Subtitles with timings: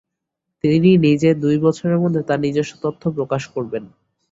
[0.63, 3.83] তিনি নিজে দুই বছরের মধ্যে তার নিজস্ব তত্ত্ব প্রকাশ করবেন।